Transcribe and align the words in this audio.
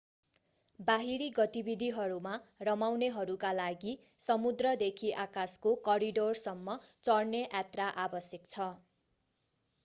बाहिरी 0.79 1.25
गतिविधिहरूमा 1.33 2.31
रमाउनेहरूका 2.69 3.51
लागि 3.57 3.93
समुद्रदेखि 4.25 5.13
आकाशको 5.25 5.75
करिडोरसम्म 5.85 6.77
चढ्ने 7.03 7.45
यात्रा 7.45 7.93
आवश्यक 8.07 8.51
छ 8.51 8.69